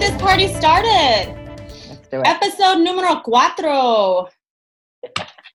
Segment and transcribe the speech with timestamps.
[0.00, 1.34] get this party started.
[1.88, 2.26] Let's do it.
[2.26, 4.28] Episode numero cuatro.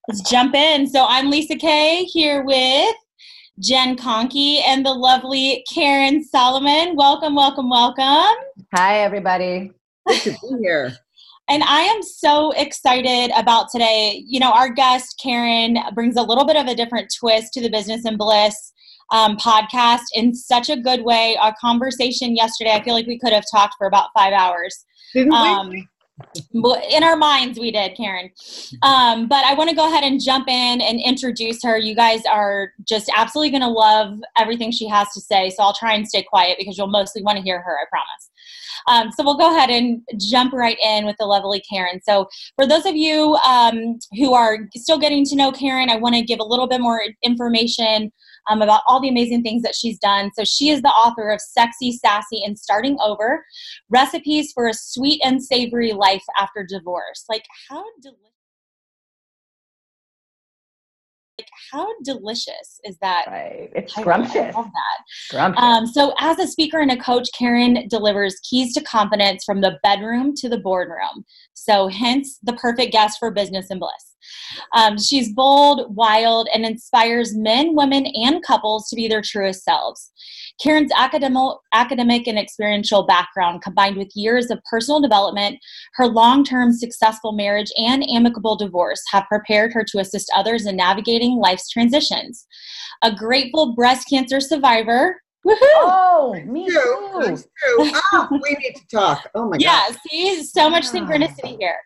[0.08, 0.88] Let's jump in.
[0.88, 2.96] So I'm Lisa Kay here with
[3.60, 6.96] Jen Conkey and the lovely Karen Solomon.
[6.96, 8.36] Welcome, welcome, welcome.
[8.76, 9.72] Hi, everybody.
[10.08, 10.94] Good to be here.
[11.48, 14.24] And I am so excited about today.
[14.26, 17.70] You know, our guest, Karen, brings a little bit of a different twist to the
[17.70, 18.74] Business and Bliss
[19.12, 21.38] um, podcast in such a good way.
[21.42, 24.86] Our conversation yesterday, I feel like we could have talked for about five hours.
[25.14, 25.38] Didn't we?
[25.38, 25.88] Um,
[26.90, 28.30] in our minds, we did, Karen.
[28.84, 31.78] Um, but I want to go ahead and jump in and introduce her.
[31.78, 35.50] You guys are just absolutely going to love everything she has to say.
[35.50, 38.30] So I'll try and stay quiet because you'll mostly want to hear her, I promise.
[38.88, 42.00] Um, so we'll go ahead and jump right in with the lovely Karen.
[42.08, 46.16] So for those of you um, who are still getting to know Karen, I want
[46.16, 48.12] to give a little bit more information
[48.48, 50.32] um, about all the amazing things that she's done.
[50.36, 53.46] So she is the author of Sexy, Sassy, and Starting Over
[53.90, 57.26] Recipes for a Sweet and Savory Life After Divorce.
[57.30, 58.22] Like, how delicious.
[61.38, 63.26] Like how delicious is that?
[63.28, 63.70] Right.
[63.76, 63.98] It's?
[63.98, 64.56] I scrumptious.
[64.56, 65.04] love that.
[65.08, 65.64] Scrumptious.
[65.64, 69.78] Um, so, as a speaker and a coach, Karen delivers keys to confidence from the
[69.84, 71.26] bedroom to the boardroom.
[71.54, 74.15] So, hence the perfect guest for business and bliss.
[74.74, 80.12] Um, she's bold, wild, and inspires men, women, and couples to be their truest selves.
[80.62, 85.60] Karen's academic, academic and experiential background, combined with years of personal development,
[85.96, 90.78] her long term successful marriage, and amicable divorce, have prepared her to assist others in
[90.78, 92.48] navigating life's transitions.
[93.04, 95.22] A grateful breast cancer survivor.
[95.46, 95.58] Woohoo!
[95.76, 96.82] oh, me True.
[96.82, 97.20] too.
[97.22, 97.92] That's true.
[98.14, 99.30] Ah, we need to talk.
[99.36, 99.62] Oh my god.
[99.62, 101.78] Yeah, see, so much synchronicity here.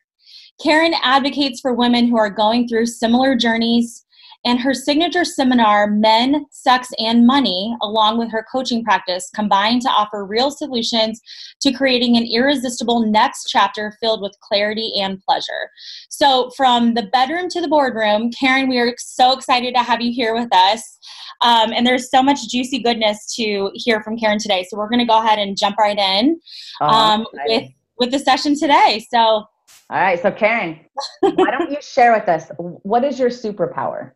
[0.61, 4.05] Karen advocates for women who are going through similar journeys,
[4.45, 9.89] and her signature seminar, Men, Sex, and Money, along with her coaching practice, combine to
[9.89, 11.19] offer real solutions
[11.61, 15.69] to creating an irresistible next chapter filled with clarity and pleasure.
[16.09, 20.13] So, from the bedroom to the boardroom, Karen, we are so excited to have you
[20.13, 20.97] here with us.
[21.41, 24.65] Um, and there's so much juicy goodness to hear from Karen today.
[24.69, 26.39] So, we're going to go ahead and jump right in
[26.79, 29.05] Oh, um, with with the session today.
[29.13, 29.43] So,
[29.89, 30.21] All right.
[30.21, 30.79] So, Karen,
[31.21, 34.11] why don't you share with us what is your superpower?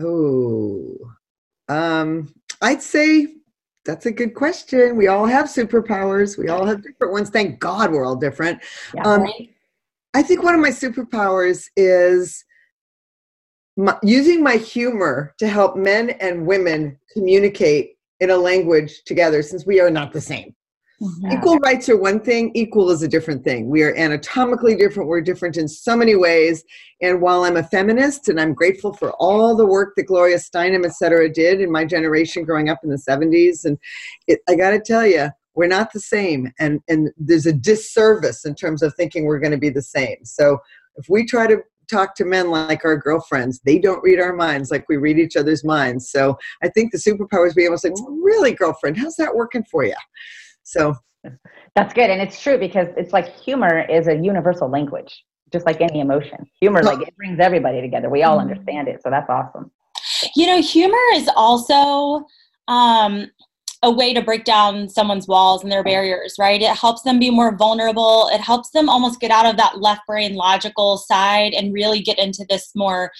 [0.00, 0.96] Oh.
[1.68, 3.34] Um, I'd say
[3.84, 4.96] that's a good question.
[4.96, 6.38] We all have superpowers.
[6.38, 7.30] We all have different ones.
[7.30, 8.60] Thank God we're all different.
[8.94, 9.02] Yeah.
[9.02, 9.50] Um, right?
[10.14, 12.44] I think one of my superpowers is
[13.76, 19.64] my, using my humor to help men and women communicate in a language together since
[19.64, 20.54] we are not the same.
[21.00, 21.38] Yeah.
[21.38, 23.68] Equal rights are one thing, equal is a different thing.
[23.68, 26.64] We are anatomically different, we're different in so many ways.
[27.00, 30.84] And while I'm a feminist and I'm grateful for all the work that Gloria Steinem,
[30.84, 33.78] et cetera, did in my generation growing up in the 70s, and
[34.26, 36.52] it, I got to tell you, we're not the same.
[36.58, 40.24] And, and there's a disservice in terms of thinking we're to be the same.
[40.24, 40.58] So
[40.96, 44.70] if we try to talk to men like our girlfriends, they don't read our minds
[44.70, 46.10] like we read each other's minds.
[46.10, 49.64] So I think the superpower is being able to say, really, girlfriend, how's that working
[49.64, 49.94] for you?
[50.68, 50.94] So
[51.74, 52.10] That's good.
[52.10, 56.38] And it's true because it's like humor is a universal language, just like any emotion.
[56.60, 58.08] Humor, like it brings everybody together.
[58.08, 59.02] We all understand it.
[59.02, 59.70] So that's awesome.
[60.34, 62.26] You know, humor is also
[62.66, 63.30] um,
[63.82, 66.60] a way to break down someone's walls and their barriers, right?
[66.60, 68.28] It helps them be more vulnerable.
[68.32, 72.18] It helps them almost get out of that left brain logical side and really get
[72.18, 73.12] into this more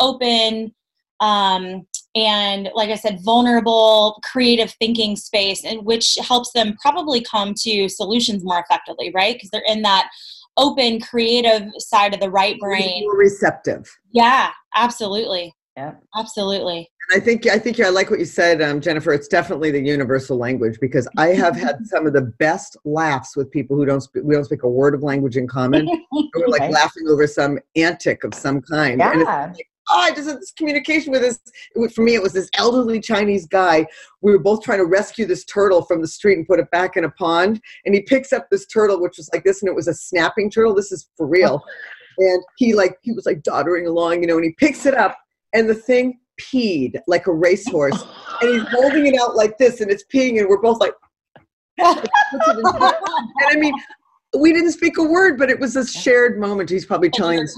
[0.00, 0.74] open
[1.20, 7.52] um, and, like I said, vulnerable, creative thinking space, and which helps them probably come
[7.58, 9.34] to solutions more effectively, right?
[9.34, 10.08] Because they're in that
[10.56, 13.02] open, creative side of the right brain.
[13.04, 13.86] more receptive.
[14.12, 15.52] Yeah, absolutely.
[15.76, 15.92] Yeah.
[16.16, 16.90] Absolutely.
[17.14, 19.12] I think I think I like what you said, um, Jennifer.
[19.12, 23.50] It's definitely the universal language because I have had some of the best laughs with
[23.50, 25.86] people who don't speak, we don't speak a word of language in common.
[26.12, 26.72] We're like Right.
[26.72, 29.02] laughing over some antic of some kind.
[29.02, 29.52] And Yeah.
[29.88, 31.38] Oh, I just had this communication with this.
[31.94, 33.86] For me, it was this elderly Chinese guy.
[34.22, 36.96] We were both trying to rescue this turtle from the street and put it back
[36.96, 37.60] in a pond.
[37.84, 40.50] And he picks up this turtle, which was like this, and it was a snapping
[40.50, 40.74] turtle.
[40.74, 41.62] This is for real.
[42.18, 45.18] And he like he was like doddering along, you know, and he picks it up,
[45.52, 48.02] and the thing peed like a racehorse,
[48.40, 50.94] and he's holding it out like this, and it's peeing, and we're both like,
[51.78, 52.08] and
[53.50, 53.74] I mean,
[54.38, 56.70] we didn't speak a word, but it was a shared moment.
[56.70, 57.54] He's probably telling us.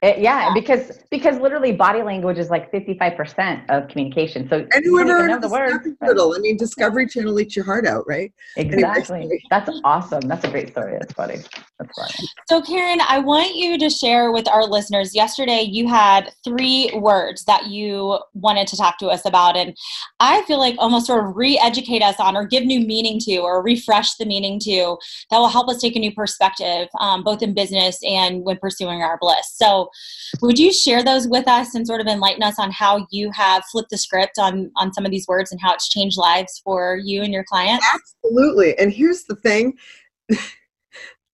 [0.00, 0.20] Connecting.
[0.20, 4.48] It, yeah, because because literally body language is like fifty five percent of communication.
[4.48, 5.84] So And you whoever know the words.
[5.84, 6.08] Discovery?
[6.08, 8.32] Little, I mean, Discovery Channel eats your heart out, right?
[8.56, 9.20] Exactly.
[9.20, 9.42] Anyway.
[9.50, 10.22] That's awesome.
[10.22, 10.96] That's a great story.
[10.98, 11.36] That's funny.
[11.78, 12.28] That's funny.
[12.48, 15.14] So, Karen, I want you to share with our listeners.
[15.14, 19.76] Yesterday, you had three words that you wanted to talk to us about, and
[20.18, 23.38] I feel like almost sort of re educate us on or give new meaning to
[23.38, 24.96] or refresh the meaning to
[25.30, 29.02] that will help us take a new perspective, um, both in business and when pursuing
[29.02, 29.52] our bliss.
[29.54, 29.89] So,
[30.42, 33.62] would you share those with us and sort of enlighten us on how you have
[33.70, 36.98] flipped the script on, on some of these words and how it's changed lives for
[37.02, 37.86] you and your clients?
[37.94, 38.78] Absolutely.
[38.78, 39.74] And here's the thing.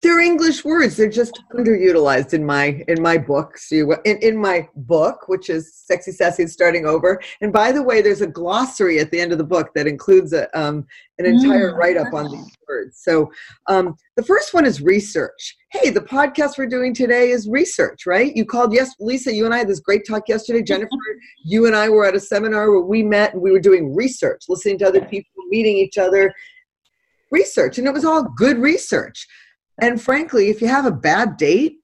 [0.06, 0.96] They're English words.
[0.96, 3.58] They're just underutilized in my in my book.
[3.58, 7.20] So you, in, in my book, which is Sexy Sassy and Starting Over.
[7.42, 10.32] And by the way, there's a glossary at the end of the book that includes
[10.32, 10.86] a, um,
[11.18, 11.78] an entire Mm.
[11.78, 13.00] write up on these words.
[13.02, 13.32] So
[13.66, 15.58] um, the first one is research.
[15.72, 18.32] Hey, the podcast we're doing today is research, right?
[18.36, 19.34] You called yes, Lisa.
[19.34, 20.62] You and I had this great talk yesterday.
[20.72, 20.90] Jennifer,
[21.44, 24.44] you and I were at a seminar where we met and we were doing research,
[24.50, 26.32] listening to other people, meeting each other,
[27.32, 29.28] research, and it was all good research.
[29.82, 31.80] And frankly, if you have a bad date,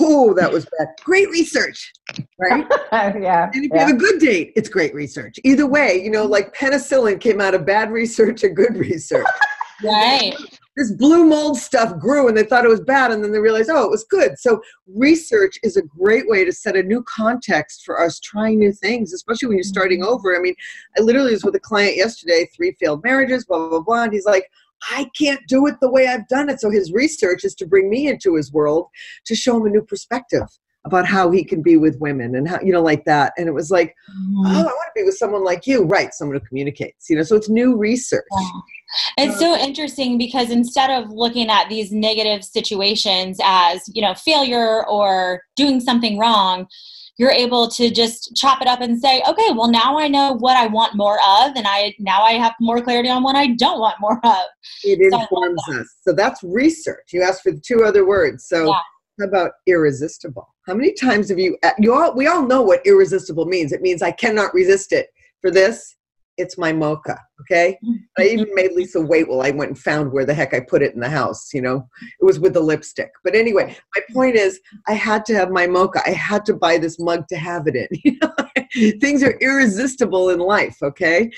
[0.00, 0.88] oh, that was bad.
[1.04, 1.92] Great research,
[2.38, 2.66] right?
[2.92, 3.50] yeah.
[3.52, 5.38] And if you have a good date, it's great research.
[5.44, 9.26] Either way, you know, like penicillin came out of bad research or good research.
[9.84, 10.34] Right.
[10.76, 13.70] This blue mold stuff grew and they thought it was bad and then they realized,
[13.70, 14.38] oh, it was good.
[14.38, 18.72] So, research is a great way to set a new context for us trying new
[18.72, 20.14] things, especially when you're starting mm-hmm.
[20.14, 20.36] over.
[20.36, 20.54] I mean,
[20.98, 24.04] I literally was with a client yesterday, three failed marriages, blah, blah, blah.
[24.04, 24.50] And he's like,
[24.90, 26.60] I can't do it the way I've done it.
[26.60, 28.88] So, his research is to bring me into his world
[29.26, 30.46] to show him a new perspective
[30.86, 33.32] about how he can be with women and how, you know, like that.
[33.36, 34.46] And it was like, mm-hmm.
[34.46, 36.14] oh, I want to be with someone like you, right?
[36.14, 37.22] Someone who communicates, you know.
[37.24, 38.24] So it's new research.
[38.30, 39.24] Yeah.
[39.24, 44.86] It's so interesting because instead of looking at these negative situations as, you know, failure
[44.86, 46.68] or doing something wrong,
[47.18, 50.56] you're able to just chop it up and say, okay, well now I know what
[50.56, 53.80] I want more of and I now I have more clarity on what I don't
[53.80, 54.44] want more of.
[54.84, 55.86] It So informs us.
[56.02, 57.12] So that's research.
[57.12, 58.46] You asked for the two other words.
[58.48, 58.80] So Yeah.
[59.20, 60.46] how about irresistible?
[60.66, 61.56] How many times have you?
[61.62, 63.72] uh, You all we all know what irresistible means.
[63.72, 65.08] It means I cannot resist it.
[65.42, 65.96] For this,
[66.36, 67.18] it's my mocha.
[67.40, 67.78] Okay.
[68.18, 68.22] I mm-hmm.
[68.22, 70.94] even made Lisa wait while I went and found where the heck I put it
[70.94, 71.52] in the house.
[71.54, 71.88] You know,
[72.20, 73.10] it was with the lipstick.
[73.24, 76.00] But anyway, my point is, I had to have my mocha.
[76.06, 77.88] I had to buy this mug to have it in.
[78.06, 80.76] You know, things are irresistible in life.
[80.82, 81.30] Okay,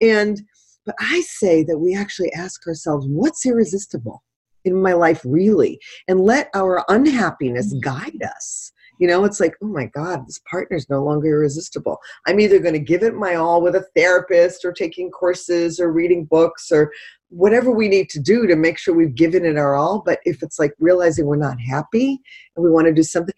[0.00, 0.40] and
[0.86, 4.22] but I say that we actually ask ourselves, what's irresistible
[4.64, 5.78] in my life really,
[6.08, 7.80] and let our unhappiness mm-hmm.
[7.80, 8.72] guide us.
[9.04, 11.98] You know, it's like, oh my God, this partner's no longer irresistible.
[12.26, 15.92] I'm either going to give it my all with a therapist or taking courses or
[15.92, 16.90] reading books or
[17.28, 20.00] whatever we need to do to make sure we've given it our all.
[20.00, 22.18] But if it's like realizing we're not happy
[22.56, 23.34] and we want to do something,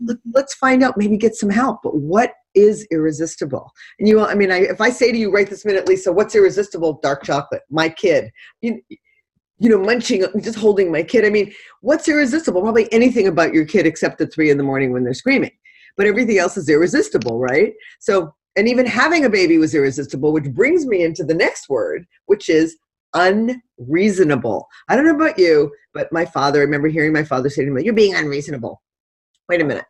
[0.00, 1.80] let- let's find out, maybe get some help.
[1.82, 3.72] But what is irresistible?
[3.98, 6.36] And you, I mean, I, if I say to you right this minute, Lisa, what's
[6.36, 7.00] irresistible?
[7.02, 7.62] Dark chocolate.
[7.70, 8.30] My kid.
[8.60, 8.80] You,
[9.58, 11.24] you know, munching, just holding my kid.
[11.24, 12.62] I mean, what's irresistible?
[12.62, 15.50] Probably anything about your kid except at three in the morning when they're screaming.
[15.96, 17.72] But everything else is irresistible, right?
[17.98, 22.06] So, and even having a baby was irresistible, which brings me into the next word,
[22.26, 22.76] which is
[23.14, 24.66] unreasonable.
[24.88, 27.70] I don't know about you, but my father, I remember hearing my father say to
[27.70, 28.80] me, You're being unreasonable.
[29.48, 29.86] Wait a minute.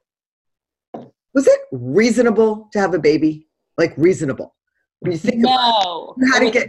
[1.35, 3.49] Was it reasonable to have a baby?
[3.77, 4.57] Like reasonable.
[5.01, 6.69] When you think about how to get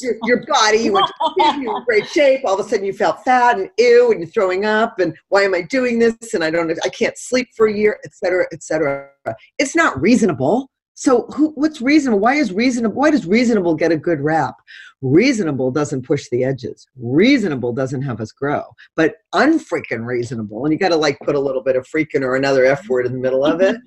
[0.00, 2.94] your, your body, you went to you in great shape, all of a sudden you
[2.94, 6.42] felt fat and ew and you're throwing up and why am I doing this and
[6.42, 9.10] I don't I can't sleep for a year, etc., etc.
[9.58, 10.70] It's not reasonable.
[10.94, 12.20] So who what's reasonable?
[12.20, 14.54] Why is reasonable why does reasonable get a good rap?
[15.02, 16.86] Reasonable doesn't push the edges.
[16.96, 18.64] Reasonable doesn't have us grow.
[18.94, 22.64] But unfreaking reasonable, and you gotta like put a little bit of freaking or another
[22.64, 23.76] F word in the middle of it.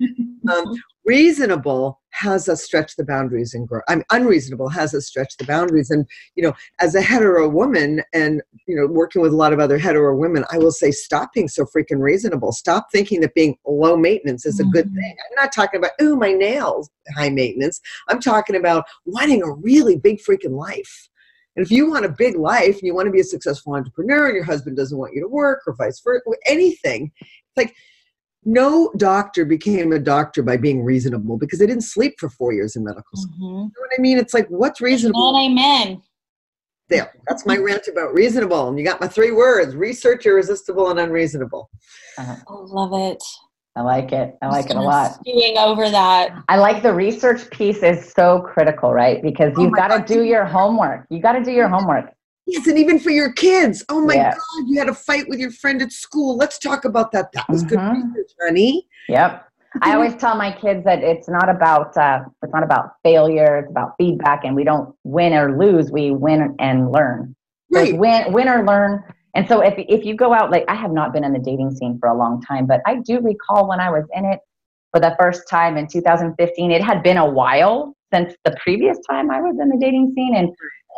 [0.50, 3.80] Um, reasonable has us stretch the boundaries and grow.
[3.88, 5.90] I'm unreasonable has us stretch the boundaries.
[5.90, 9.60] And you know, as a hetero woman, and you know, working with a lot of
[9.60, 12.52] other hetero women, I will say, stop being so freaking reasonable.
[12.52, 14.94] Stop thinking that being low maintenance is a good Mhm.
[14.94, 15.16] thing.
[15.18, 17.80] I'm not talking about ooh my nails high maintenance.
[18.08, 21.08] I'm talking about wanting a really big freaking life.
[21.56, 24.26] And if you want a big life and you want to be a successful entrepreneur
[24.26, 27.74] and your husband doesn't want you to work or vice versa, anything, it's like
[28.44, 32.76] no doctor became a doctor by being reasonable because they didn't sleep for four years
[32.76, 33.34] in medical school.
[33.34, 33.40] Mhm.
[33.40, 34.18] You know what I mean?
[34.18, 35.36] It's like, what's reasonable?
[35.36, 36.02] Amen, amen.
[36.88, 37.12] There.
[37.28, 38.68] That's my rant about reasonable.
[38.68, 41.70] And you got my three words research, irresistible, and unreasonable.
[42.18, 43.22] I love it.
[43.76, 44.36] I like it.
[44.42, 45.14] I like it a lot.
[45.20, 46.34] Stewing over that.
[46.48, 49.22] I like the research piece is so critical, right?
[49.22, 51.06] Because Oh you've my got to do your homework.
[51.10, 52.12] You got to do your homework.
[52.50, 53.84] Yes, and even for your kids.
[53.88, 54.32] Oh my Yeah.
[54.32, 56.36] God, you had a fight with your friend at school.
[56.36, 57.30] Let's talk about that.
[57.32, 57.92] That was good Mhm.
[57.94, 58.86] research, honey.
[59.08, 59.46] Yep.
[59.82, 63.58] I always tell my kids that it's not about uh, it's not about failure.
[63.58, 65.92] It's about feedback, and we don't win or lose.
[65.92, 67.36] We win and learn.
[67.72, 67.96] So Right.
[67.96, 69.00] win, win or learn.
[69.34, 71.70] And so if if you go out, like I have not been in the dating
[71.76, 74.40] scene for a long time, but I do recall when I was in it
[74.92, 76.72] for the first time in 2015.
[76.72, 80.34] It had been a while since the previous time I was in the dating scene,
[80.34, 80.48] and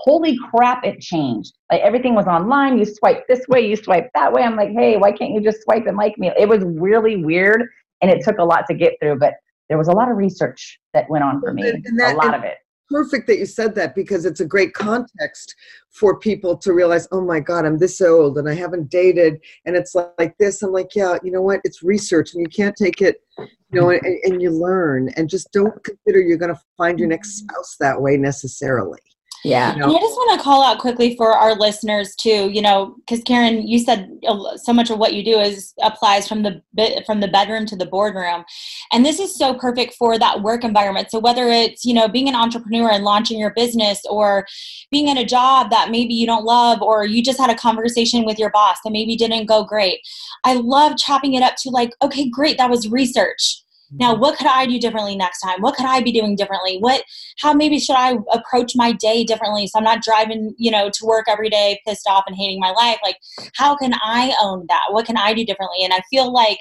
[0.03, 1.55] holy crap, it changed.
[1.71, 2.77] Like everything was online.
[2.77, 4.43] You swipe this way, you swipe that way.
[4.43, 6.33] I'm like, hey, why can't you just swipe and like me?
[6.37, 7.63] It was really weird,
[8.01, 9.35] and it took a lot to get through, but
[9.69, 11.69] there was a lot of research that went on for me.
[11.69, 12.59] And- that- a lot of it.
[12.91, 15.55] perfect that you said that because it's a great context
[15.89, 19.41] for people to realize, oh my God, I'm this old and I haven't dated.
[19.65, 20.63] And it's like, like this.
[20.63, 21.61] I'm like, yeah, you know what?
[21.65, 25.51] It's research and you can't take it, you know, and, and you learn and just
[25.53, 27.55] don't consider you're going to find your next mm-hmm.
[27.55, 29.01] spouse that way necessarily.
[29.45, 29.75] Yeah.
[29.75, 29.97] You And know?
[29.97, 32.51] I just want to call out quickly for our listeners too.
[32.51, 36.29] You know, because Karen, you said uh, so much of what you do is applies
[36.29, 38.45] from the bit from the bedroom to the boardroom,
[38.93, 41.11] and this is so perfect for that work environment.
[41.11, 44.47] So whether it's you know being an entrepreneur and launching your business, or
[44.91, 48.25] being in a job that maybe you don't love, or you just had a conversation
[48.25, 50.01] with your boss that maybe didn't go great,
[50.45, 53.62] I love chopping it up to like, okay, great, that was research.
[53.99, 54.21] Now, mm-hmm.
[54.21, 55.61] what could I do differently next time?
[55.61, 56.79] What could I be doing differently?
[56.79, 57.05] What,
[57.41, 61.05] how maybe should I approach my day differently so I'm not driving, you know, to
[61.05, 62.99] work every day pissed off and hating my life?
[63.05, 63.17] Like,
[63.57, 64.87] how can I own that?
[64.91, 65.85] What can I do differently?
[65.85, 66.59] And I feel like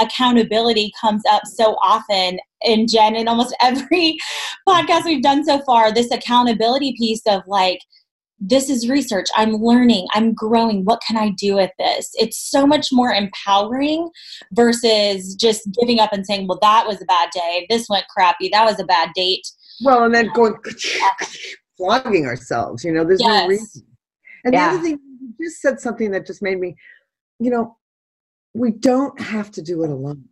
[0.00, 4.18] accountability comes up so often in Jen in almost every
[4.68, 5.92] podcast we've done so far.
[5.92, 7.78] This accountability piece of like,
[8.40, 9.26] this is research.
[9.34, 10.06] I'm learning.
[10.12, 10.84] I'm growing.
[10.84, 12.10] What can I do with this?
[12.14, 14.10] It's so much more empowering
[14.52, 17.66] versus just giving up and saying, well, that was a bad day.
[17.70, 18.48] This went crappy.
[18.52, 19.46] That was a bad date.
[19.82, 20.56] Well, and then going
[21.76, 23.42] flogging ourselves, you know, there's Yes.
[23.42, 23.82] no reason.
[24.44, 24.70] And Yeah.
[24.70, 26.74] the other thing, you just said something that just made me,
[27.38, 27.76] you know,
[28.52, 30.24] we don't have to do it alone.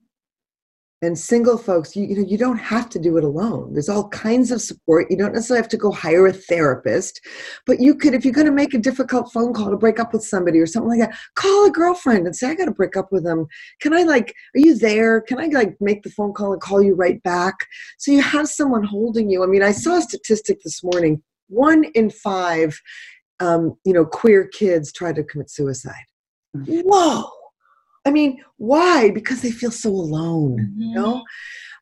[1.02, 3.72] And single folks, you, you know, you don't have to do it alone.
[3.72, 5.10] There's all kinds of support.
[5.10, 7.20] You don't necessarily have to go hire a therapist,
[7.66, 10.12] but you could, if you're going to make a difficult phone call to break up
[10.12, 12.96] with somebody or something like that, call a girlfriend and say, "I got to break
[12.96, 13.46] up with them.
[13.80, 15.20] Can I like, are you there?
[15.20, 17.66] Can I like make the phone call and call you right back?"
[17.98, 19.42] So you have someone holding you.
[19.42, 22.80] I mean, I saw a statistic this morning: one in five,
[23.40, 26.04] um, you know, queer kids try to commit suicide.
[26.54, 27.28] Whoa!
[28.04, 29.10] I mean, why?
[29.10, 30.74] Because they feel so alone.
[30.76, 31.24] You know,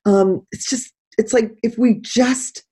[0.04, 2.62] um, it's just it's like if we just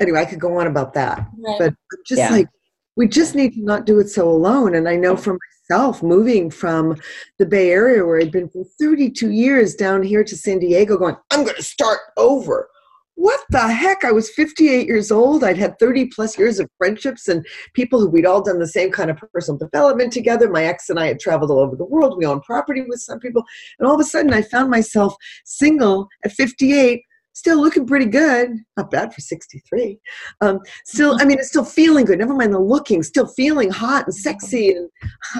[0.00, 1.58] anyway, I could go on about that, Right.
[1.58, 1.74] but
[2.06, 2.30] just Yeah.
[2.30, 2.48] like
[2.96, 4.74] we just need to not do it so alone.
[4.76, 5.36] And I know for
[5.68, 6.96] myself, moving from
[7.38, 11.16] the Bay Area where I'd been for 32 years down here to San Diego, going,
[11.32, 12.68] I'm going to start over.
[13.16, 14.04] What the heck?
[14.04, 15.44] I was 58 years old.
[15.44, 18.90] I'd had 30 plus years of friendships and people who we'd all done the same
[18.90, 20.50] kind of personal development together.
[20.50, 22.18] My ex and I had traveled all over the world.
[22.18, 23.44] We owned property with some people.
[23.78, 27.02] And all of a sudden, I found myself single at 58,
[27.34, 28.56] still looking pretty good.
[28.76, 29.96] Not bad for 63.
[30.40, 32.18] Um, still, I mean, it's still feeling good.
[32.18, 34.72] Never mind the looking, still feeling hot and sexy.
[34.72, 34.90] And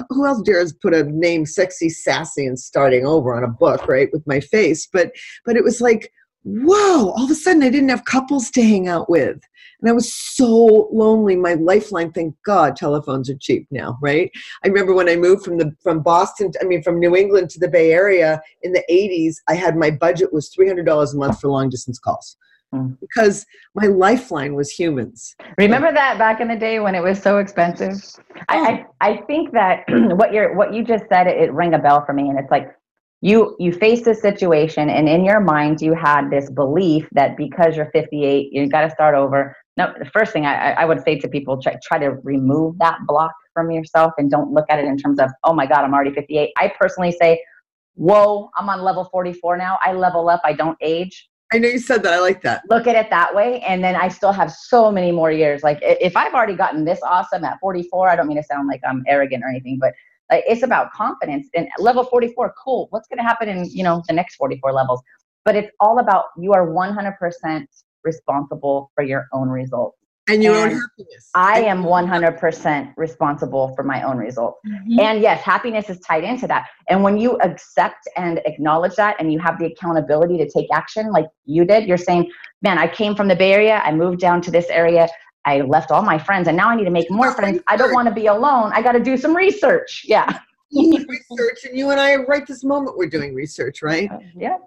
[0.09, 4.09] who else dares put a name sexy, sassy, and starting over on a book, right,
[4.13, 4.87] with my face?
[4.91, 5.11] But,
[5.45, 6.09] but it was like,
[6.45, 9.39] whoa, all of a sudden I didn't have couples to hang out with.
[9.81, 11.35] And I was so lonely.
[11.35, 14.31] My lifeline, thank God telephones are cheap now, right?
[14.63, 17.59] I remember when I moved from the from Boston, I mean from New England to
[17.59, 21.49] the Bay Area in the 80s, I had my budget was $300 a month for
[21.49, 22.37] long distance calls.
[22.71, 22.93] Hmm.
[23.01, 25.35] Because my lifeline was humans.
[25.57, 27.93] Remember that back in the day when it was so expensive?
[28.49, 31.79] I, I, I think that what you're what you just said it, it rang a
[31.79, 32.75] bell for me, and it's like
[33.21, 37.75] you you faced a situation, and in your mind you had this belief that because
[37.75, 39.55] you're 58, you got to start over.
[39.77, 42.97] No, the first thing I, I would say to people try try to remove that
[43.07, 45.93] block from yourself and don't look at it in terms of oh my god I'm
[45.93, 46.51] already 58.
[46.57, 47.41] I personally say,
[47.95, 49.79] whoa I'm on level 44 now.
[49.83, 50.41] I level up.
[50.43, 52.13] I don't age I know you said that.
[52.13, 52.63] I like that.
[52.69, 55.77] look at it that way and then i still have so many more years like
[55.81, 59.03] if i've already gotten this awesome at 44 i don't mean to sound like i'm
[59.07, 59.93] arrogant or anything but
[60.31, 64.13] it's about confidence and level 44 cool what's going to happen in you know the
[64.13, 65.01] next 44 levels
[65.43, 67.65] but it's all about you are 100%
[68.03, 71.29] responsible for your own results And your own happiness.
[71.35, 74.99] i am 100% responsible for my own results Mhm.
[74.99, 76.63] and yes, happiness is tied into that.
[76.89, 81.11] And when you accept and acknowledge that and you have the accountability to take action
[81.11, 84.41] like you did, you're saying, man, I came from the Bay Area, I moved down
[84.41, 85.07] to this area,
[85.45, 87.61] I left all my friends, and now I need to make more friends.
[87.67, 88.71] I don't want to be alone.
[88.73, 90.03] I got to do some research.
[90.07, 90.39] Yeah.
[90.73, 94.09] research, and you and I, right this moment, we're doing research, right?
[94.11, 94.57] Uh, yeah.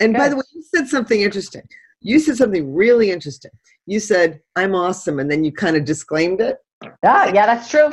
[0.00, 1.62] And by the way, you said something interesting.
[2.00, 3.50] You said something really interesting.
[3.86, 5.18] You said, I'm awesome.
[5.18, 6.58] And then you kind of disclaimed it.
[7.02, 7.32] Yeah.
[7.32, 7.46] Yeah.
[7.46, 7.92] That's true.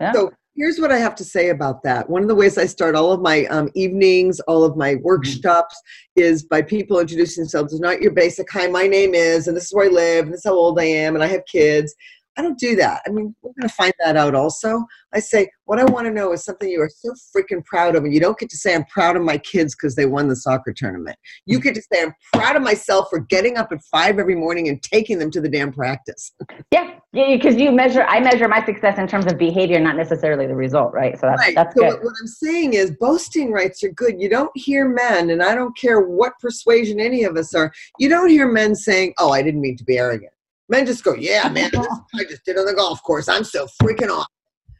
[0.00, 0.12] Yeah.
[0.12, 2.10] So here's what I have to say about that.
[2.10, 5.80] One of the ways I start all of my um, evenings, all of my workshops,
[6.16, 7.72] is by people introducing themselves.
[7.72, 10.32] It's not your basic, hi, my name is, and this is where I live, and
[10.32, 11.94] this is how old I am, and I have kids.
[12.38, 13.02] I don't do that.
[13.04, 14.86] I mean, we're going to find that out also.
[15.12, 18.04] I say, what I want to know is something you are so freaking proud of.
[18.04, 20.36] And you don't get to say, I'm proud of my kids because they won the
[20.36, 21.16] soccer tournament.
[21.46, 24.68] You get to say, I'm proud of myself for getting up at five every morning
[24.68, 26.32] and taking them to the damn practice.
[26.70, 30.46] Yeah, yeah, because you measure, I measure my success in terms of behavior, not necessarily
[30.46, 31.18] the result, right?
[31.18, 31.54] So that's, right.
[31.54, 31.94] that's so good.
[31.94, 34.20] What, what I'm saying is, boasting rights are good.
[34.20, 38.10] You don't hear men, and I don't care what persuasion any of us are, you
[38.10, 40.32] don't hear men saying, Oh, I didn't mean to be arrogant.
[40.68, 41.70] Men just go, yeah, man,
[42.14, 43.28] I just did on the golf course.
[43.28, 44.26] I'm so freaking off.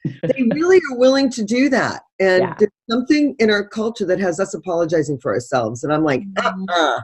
[0.04, 2.02] they really are willing to do that.
[2.20, 2.54] And Yeah.
[2.58, 5.82] there's something in our culture that has us apologizing for ourselves.
[5.84, 6.64] And I'm like, mm-hmm.
[6.68, 7.00] uh-uh.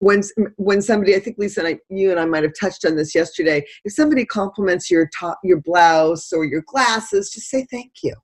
[0.00, 0.22] when
[0.56, 3.14] when somebody, I think Lisa and I, you and I might have touched on this
[3.14, 3.64] yesterday.
[3.84, 8.14] If somebody compliments your top, your blouse or your glasses, just say thank you.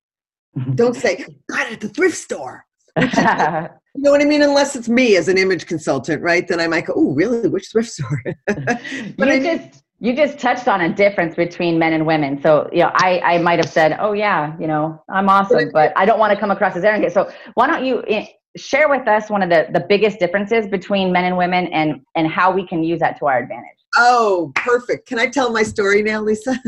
[0.75, 2.65] Don't say got it at the thrift store.
[3.95, 4.43] You know what I mean?
[4.43, 6.47] Unless it's me as an image consultant, right?
[6.47, 7.49] Then I might go, oh, really?
[7.49, 8.23] Which thrift store?
[8.47, 12.41] But you I just you just touched on a difference between men and women.
[12.43, 15.93] So you know, I I might have said, oh yeah, you know, I'm awesome, but
[15.97, 17.13] I don't want to come across as arrogant.
[17.13, 18.27] So why don't you eh,
[18.57, 22.29] share with us one of the the biggest differences between men and women, and and
[22.29, 23.79] how we can use that to our advantage?
[23.97, 25.09] oh, perfect.
[25.09, 26.59] Can I tell my story now, Lisa?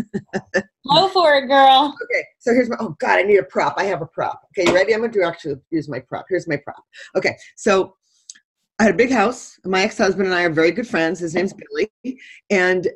[0.92, 1.94] Go for it, girl.
[2.02, 2.76] Okay, so here's my.
[2.80, 3.75] Oh God, I need a prop.
[3.76, 4.42] I have a prop.
[4.58, 4.94] Okay, you ready?
[4.94, 6.26] I'm gonna actually use my prop.
[6.28, 6.82] Here's my prop.
[7.16, 7.94] Okay, so
[8.78, 9.58] I had a big house.
[9.64, 11.20] My ex-husband and I are very good friends.
[11.20, 12.18] His name's Billy,
[12.49, 12.88] and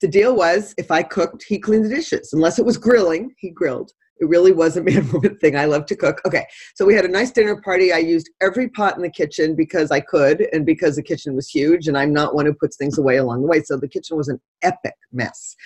[0.00, 2.32] the deal was if I cooked, he cleaned the dishes.
[2.32, 3.92] Unless it was grilling, he grilled.
[4.20, 5.56] It really was a man woman thing.
[5.56, 6.20] I love to cook.
[6.26, 7.92] Okay, so we had a nice dinner party.
[7.92, 11.48] I used every pot in the kitchen because I could and because the kitchen was
[11.48, 13.62] huge, and I'm not one who puts things away along the way.
[13.62, 15.56] So the kitchen was an epic mess.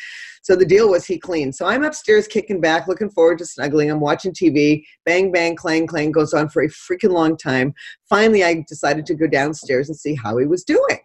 [0.42, 1.54] So the deal was he cleaned.
[1.54, 3.90] So I'm upstairs kicking back, looking forward to snuggling.
[3.90, 4.84] I'm watching TV.
[5.06, 7.72] Bang, bang, clang, clang goes on for a freaking long time.
[8.10, 10.98] Finally, I decided to go downstairs and see how he was doing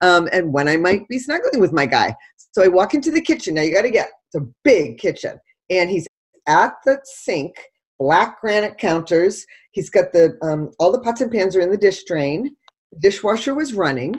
[0.00, 2.14] um, and when I might be snuggling with my guy.
[2.52, 3.54] So I walk into the kitchen.
[3.54, 5.38] Now you got to get it's a big kitchen,
[5.70, 6.06] and he's
[6.48, 7.54] at the sink,
[7.98, 9.44] black granite counters.
[9.72, 12.56] He's got the um, all the pots and pans are in the dish drain.
[13.00, 14.14] Dishwasher was running,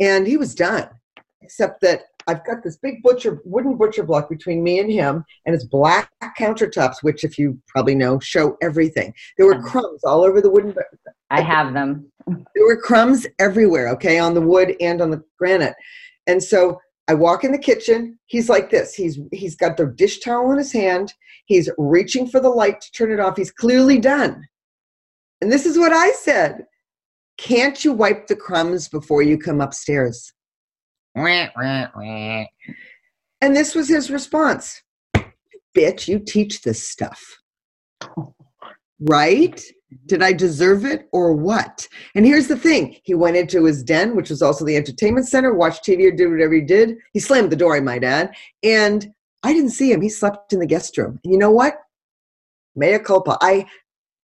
[0.00, 0.88] and he was done.
[1.42, 5.54] Except that I've got this big butcher wooden butcher block between me and him, and
[5.54, 9.12] it's black countertops, which, if you probably know, show everything.
[9.36, 10.74] There were crumbs all over the wooden
[11.32, 12.12] I have them.
[12.26, 15.74] there were crumbs everywhere, okay, on the wood and on the granite.
[16.26, 18.18] And so I walk in the kitchen.
[18.26, 18.94] He's like this.
[18.94, 21.12] He's he's got the dish towel in his hand.
[21.46, 23.36] He's reaching for the light to turn it off.
[23.36, 24.44] He's clearly done.
[25.40, 26.66] And this is what I said.
[27.38, 30.32] Can't you wipe the crumbs before you come upstairs?
[33.40, 34.82] And this was his response.
[35.76, 37.20] Bitch, you teach this stuff.
[39.00, 39.60] Right?
[40.06, 41.88] Did I deserve it or what?
[42.14, 45.54] And here's the thing he went into his den, which was also the entertainment center,
[45.54, 46.96] watched TV or did whatever he did.
[47.12, 48.34] He slammed the door, I might add.
[48.62, 50.00] And I didn't see him.
[50.00, 51.18] He slept in the guest room.
[51.24, 51.74] And you know what?
[52.74, 53.36] Mea culpa.
[53.40, 53.66] I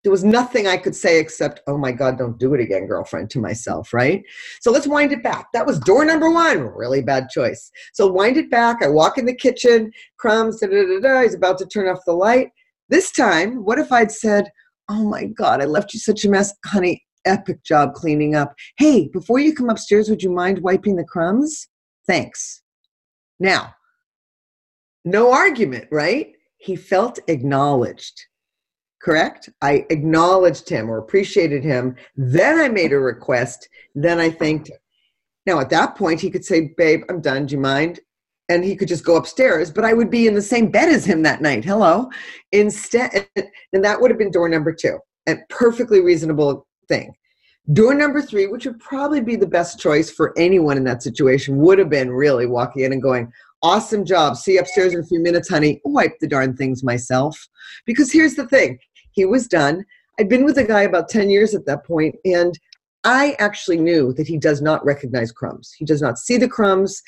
[0.04, 3.30] there was nothing I could say except, oh my God, don't do it again, girlfriend,
[3.30, 4.22] to myself, right?
[4.60, 5.46] So let's wind it back.
[5.54, 6.60] That was door number one.
[6.60, 7.70] Really bad choice.
[7.94, 8.82] So wind it back.
[8.82, 11.22] I walk in the kitchen, crumbs, da da da da.
[11.22, 12.50] He's about to turn off the light.
[12.90, 14.50] This time, what if I'd said,
[14.88, 16.54] Oh my God, I left you such a mess.
[16.64, 18.54] Honey, epic job cleaning up.
[18.76, 21.68] Hey, before you come upstairs, would you mind wiping the crumbs?
[22.06, 22.62] Thanks.
[23.40, 23.74] Now,
[25.04, 26.32] no argument, right?
[26.56, 28.20] He felt acknowledged.
[29.02, 29.50] Correct?
[29.60, 31.96] I acknowledged him or appreciated him.
[32.16, 33.68] Then I made a request.
[33.94, 34.78] Then I thanked him.
[35.46, 37.44] Now, at that point, he could say, Babe, I'm done.
[37.46, 38.00] Do you mind?
[38.48, 41.04] And he could just go upstairs, but I would be in the same bed as
[41.04, 41.64] him that night.
[41.64, 42.10] Hello.
[42.52, 43.26] Instead,
[43.72, 47.14] and that would have been door number two, a perfectly reasonable thing.
[47.72, 51.56] Door number three, which would probably be the best choice for anyone in that situation,
[51.58, 54.36] would have been really walking in and going, Awesome job.
[54.36, 55.80] See you upstairs in a few minutes, honey.
[55.86, 57.48] Wipe the darn things myself.
[57.86, 58.78] Because here's the thing
[59.12, 59.86] he was done.
[60.20, 62.58] I'd been with a guy about 10 years at that point, and
[63.04, 65.72] I actually knew that he does not recognize crumbs.
[65.78, 67.02] He does not see the crumbs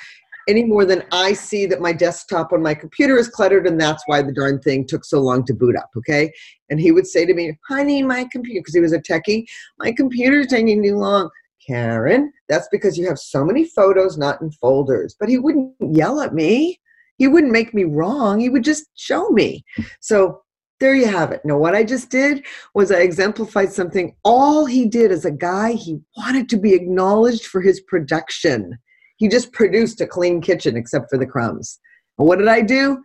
[0.48, 4.02] any more than I see that my desktop on my computer is cluttered, and that's
[4.06, 5.90] why the darn thing took so long to boot up.
[5.96, 6.32] Okay.
[6.70, 9.44] And he would say to me, Honey, my computer, because he was a techie,
[9.78, 11.30] my computer's taking too long.
[11.66, 15.16] Karen, that's because you have so many photos not in folders.
[15.18, 16.80] But he wouldn't yell at me.
[17.18, 18.40] He wouldn't make me wrong.
[18.40, 19.64] He would just show me.
[20.00, 20.42] So
[20.80, 21.40] there you have it.
[21.44, 24.14] Now, what I just did was I exemplified something.
[24.24, 28.78] All he did as a guy, he wanted to be acknowledged for his production.
[29.16, 31.78] He just produced a clean kitchen except for the crumbs.
[32.18, 33.02] And what did I do?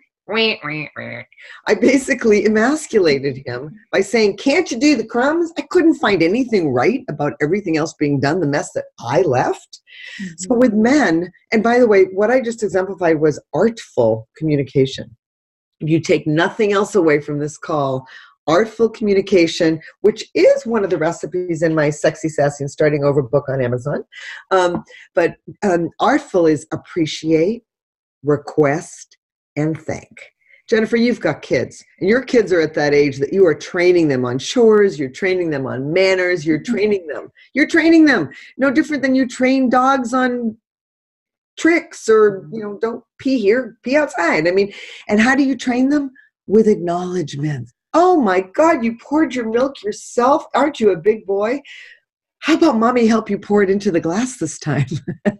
[1.67, 5.52] I basically emasculated him by saying, Can't you do the crumbs?
[5.58, 9.82] I couldn't find anything right about everything else being done, the mess that I left.
[10.21, 10.34] Mm-hmm.
[10.38, 15.15] So, with men, and by the way, what I just exemplified was artful communication.
[15.82, 18.06] If you take nothing else away from this call,
[18.47, 23.21] artful communication, which is one of the recipes in my Sexy, Sassy, and Starting Over
[23.21, 24.04] book on Amazon.
[24.51, 27.63] Um, but um, artful is appreciate,
[28.23, 29.17] request,
[29.56, 30.34] and thank.
[30.69, 34.08] Jennifer, you've got kids, and your kids are at that age that you are training
[34.08, 36.73] them on chores, you're training them on manners, you're mm-hmm.
[36.73, 37.30] training them.
[37.54, 40.56] You're training them no different than you train dogs on
[41.58, 44.47] tricks or, you know, don't pee here, pee outside.
[44.47, 44.71] I mean,
[45.10, 46.12] and how do you train them?
[46.47, 47.69] With acknowledgement.
[47.93, 50.45] Oh my God, you poured your milk yourself.
[50.54, 51.62] Aren't you a big boy?
[52.39, 54.88] How about mommy help you pour it into the glass this time?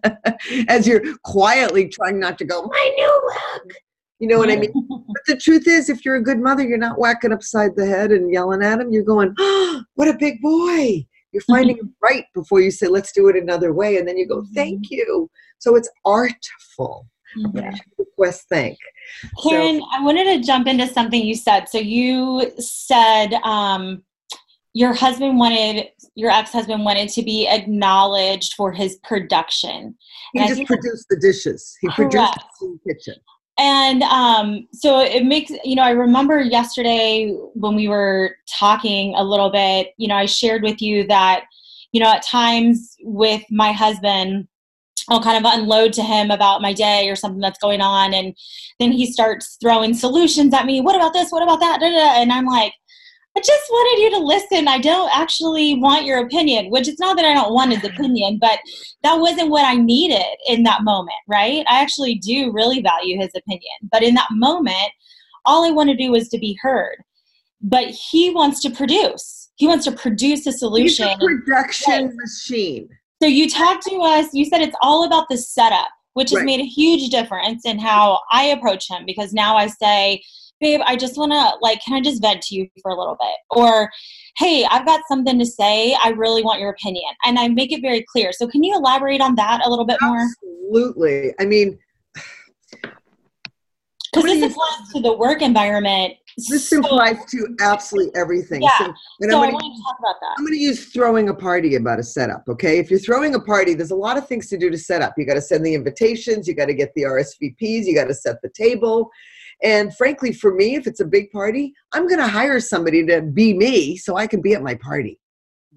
[0.68, 3.74] As you're quietly trying not to go, my new mug.
[4.20, 4.72] You know what I mean?
[5.08, 8.12] But the truth is, if you're a good mother, you're not whacking upside the head
[8.12, 8.92] and yelling at him.
[8.92, 11.06] You're going, oh, what a big boy.
[11.32, 13.98] You're finding him right before you say, let's do it another way.
[13.98, 14.94] And then you go, thank mm-hmm.
[14.94, 15.30] you.
[15.58, 17.08] So it's artful.
[17.36, 17.74] Yeah.
[17.98, 18.78] Request thank.
[19.44, 21.70] Karen, so, I wanted to jump into something you said.
[21.70, 24.04] So you said um,
[24.74, 29.96] your husband wanted, your ex-husband wanted to be acknowledged for his production.
[30.34, 31.78] He and just produced the dishes.
[31.82, 32.12] He correct.
[32.12, 33.16] produced the kitchen
[33.62, 39.24] and um, so it makes you know i remember yesterday when we were talking a
[39.24, 41.44] little bit you know i shared with you that
[41.92, 44.48] you know at times with my husband
[45.10, 48.36] i'll kind of unload to him about my day or something that's going on and
[48.80, 52.46] then he starts throwing solutions at me what about this what about that and i'm
[52.46, 52.74] like
[53.36, 54.68] I just wanted you to listen.
[54.68, 58.40] I don't actually want your opinion, which it's not that I don't want his opinion,
[58.42, 58.60] but
[59.04, 61.66] that wasn't what I needed in that moment, right?
[61.70, 63.72] I actually do really value his opinion.
[63.90, 64.92] But in that moment,
[65.46, 66.98] all I want to do is to be heard.
[67.62, 69.50] But he wants to produce.
[69.56, 71.08] He wants to produce a solution.
[71.08, 72.16] He's a production right.
[72.16, 72.90] machine.
[73.22, 76.40] So you talked to us, you said it's all about the setup, which right.
[76.40, 80.24] has made a huge difference in how I approach him because now I say,
[80.60, 83.18] babe, I just want to, like, can I just vent to you for a little
[83.20, 83.36] bit?
[83.52, 83.92] Or,
[84.38, 85.96] hey, I've got something to say.
[86.04, 87.12] I really want your opinion.
[87.24, 88.32] And I make it very clear.
[88.34, 90.28] So, can you elaborate on that a little bit more?
[90.72, 91.34] Absolutely.
[91.40, 91.78] I mean,
[94.14, 96.16] because this applies to the work environment.
[96.38, 98.62] This so, applies to absolutely everything.
[98.62, 98.78] Yeah.
[98.78, 100.36] So, and so I'm gonna, I want to talk about that.
[100.38, 102.44] I'm going to use throwing a party about a setup.
[102.48, 105.02] Okay, if you're throwing a party, there's a lot of things to do to set
[105.02, 105.14] up.
[105.18, 106.48] You got to send the invitations.
[106.48, 107.86] You got to get the RSVPs.
[107.86, 109.10] You got to set the table.
[109.64, 113.22] And frankly, for me, if it's a big party, I'm going to hire somebody to
[113.22, 115.20] be me so I can be at my party.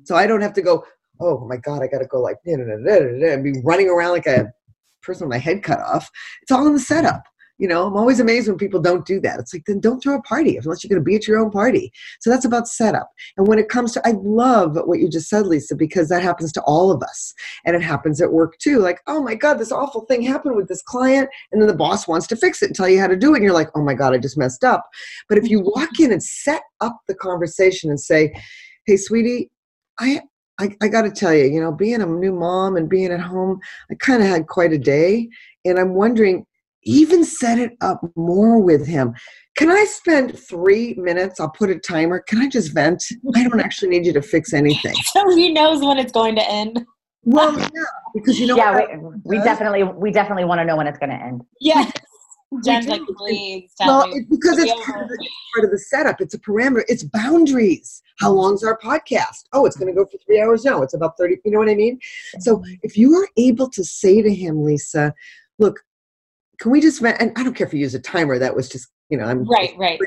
[0.05, 0.85] So I don't have to go,
[1.21, 4.53] oh my God, I got to go like, and be running around like a
[5.03, 6.11] person with my head cut off.
[6.43, 7.25] It's all in the setup.
[7.59, 9.39] You know, I'm always amazed when people don't do that.
[9.39, 11.51] It's like, then don't throw a party unless you're going to be at your own
[11.51, 11.93] party.
[12.21, 13.09] So that's about setup.
[13.37, 16.51] And when it comes to, I love what you just said, Lisa, because that happens
[16.53, 17.33] to all of us.
[17.65, 18.79] And it happens at work too.
[18.79, 21.29] Like, oh my God, this awful thing happened with this client.
[21.53, 23.37] And then the boss wants to fix it and tell you how to do it.
[23.37, 24.89] And you're like, oh my God, I just messed up.
[25.29, 25.81] But if you mm-hmm.
[25.81, 28.35] walk in and set up the conversation and say,
[28.87, 29.51] hey, sweetie,
[29.99, 30.23] I,
[30.59, 33.21] I, I got to tell you, you know, being a new mom and being at
[33.21, 35.29] home, I kind of had quite a day.
[35.65, 36.47] And I'm wondering,
[36.85, 39.15] even set it up more with him.
[39.57, 41.39] Can I spend three minutes?
[41.39, 42.21] I'll put a timer.
[42.21, 43.05] Can I just vent?
[43.35, 44.95] I don't actually need you to fix anything.
[45.13, 46.85] So he knows when it's going to end.
[47.23, 47.69] Well, yeah,
[48.15, 48.57] because you know.
[48.57, 51.43] Yeah, we, we definitely we definitely want to know when it's going to end.
[51.61, 51.93] Yes.
[52.65, 54.13] Jen's like, please tell well.
[54.13, 56.21] It's because it's part of, the, part of, the, setup.
[56.21, 56.83] It's a parameter.
[56.89, 58.03] It's boundaries.
[58.21, 59.45] How long's our podcast?
[59.53, 60.65] Oh, it's going to go for three hours.
[60.65, 61.39] No, it's about 30.
[61.45, 61.99] You know what I mean?
[62.41, 62.75] So mm-hmm.
[62.83, 65.15] if you are able to say to him, Lisa,
[65.59, 65.81] look,
[66.59, 67.21] can we just vent?
[67.21, 69.45] and i don't care if you use a timer that was just you know i'm
[69.45, 70.01] right right.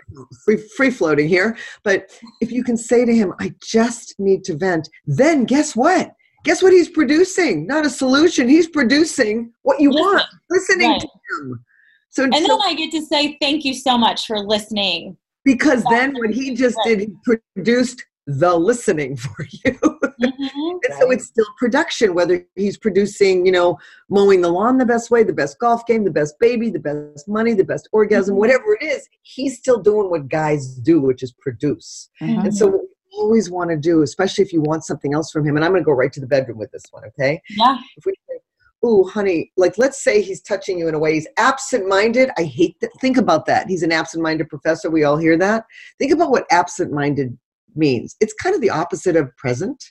[0.43, 2.10] free, free floating here but
[2.41, 6.13] if you can say to him i just need to vent then guess what?
[6.43, 7.65] Guess what he's producing?
[7.65, 11.01] Not a solution he's producing what you want listening right.
[11.01, 11.65] to him.
[12.10, 15.17] So and so, then i get to say thank you so much for listening.
[15.43, 17.13] Because That's then what he just did he
[17.55, 19.72] produced the listening for you.
[19.72, 21.00] Mm-hmm, and right.
[21.00, 23.78] so it's still production, whether he's producing, you know,
[24.10, 27.28] mowing the lawn the best way, the best golf game, the best baby, the best
[27.28, 28.40] money, the best orgasm, mm-hmm.
[28.40, 32.10] whatever it is, he's still doing what guys do, which is produce.
[32.22, 32.46] Mm-hmm.
[32.46, 35.46] And so what we always want to do, especially if you want something else from
[35.46, 37.42] him, and I'm going to go right to the bedroom with this one, okay?
[37.50, 37.78] Yeah.
[37.96, 38.40] If we say,
[38.86, 42.32] ooh, honey, like let's say he's touching you in a way he's absent-minded.
[42.38, 42.92] I hate that.
[43.00, 43.68] Think about that.
[43.70, 44.90] He's an absent-minded professor.
[44.90, 45.66] We all hear that.
[46.00, 47.38] Think about what absent-minded
[47.75, 48.15] means.
[48.19, 49.84] It's kind of the opposite of present,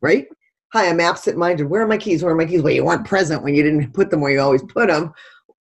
[0.00, 0.26] right?
[0.72, 1.68] Hi, I'm absent minded.
[1.70, 2.22] Where are my keys?
[2.22, 2.62] Where are my keys?
[2.62, 5.12] Well, you weren't present when you didn't put them where you always put them.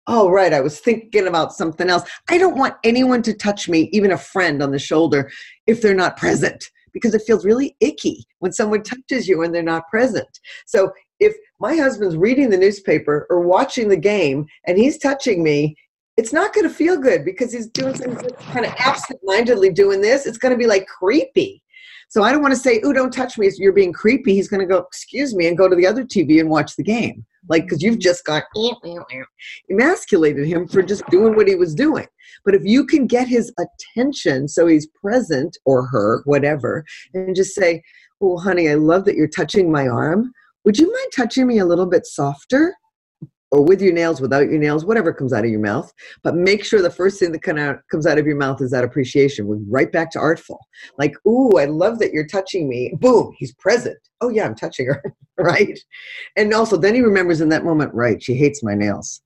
[0.06, 3.88] oh right i was thinking about something else i don't want anyone to touch me
[3.92, 5.30] even a friend on the shoulder
[5.66, 9.62] if they're not present because it feels really icky when someone touches you and they're
[9.62, 10.28] not present
[10.66, 15.74] so if my husband's reading the newspaper or watching the game and he's touching me
[16.16, 20.26] it's not going to feel good because he's doing something kind of absent-mindedly doing this.
[20.26, 21.62] It's going to be like creepy.
[22.08, 24.60] So i don't want to say oh don't touch me you're being creepy he's going
[24.60, 27.24] to go excuse me and go to the other tv and watch the game.
[27.48, 28.44] Like because you've just got
[29.70, 32.06] emasculated him for just doing what he was doing.
[32.44, 37.54] But if you can get his attention so he's present or her whatever and just
[37.54, 37.82] say
[38.20, 40.32] oh honey i love that you're touching my arm.
[40.64, 42.74] Would you mind touching me a little bit softer
[43.54, 45.92] or with your nails, without your nails, whatever comes out of your mouth.
[46.24, 48.72] But make sure the first thing that come out, comes out of your mouth is
[48.72, 49.46] that appreciation.
[49.46, 50.58] We're right back to artful.
[50.98, 52.92] Like, ooh, I love that you're touching me.
[52.98, 53.96] Boom, he's present.
[54.20, 55.02] Oh, yeah, I'm touching her,
[55.38, 55.78] right?
[56.36, 59.22] And also, then he remembers in that moment, right, she hates my nails.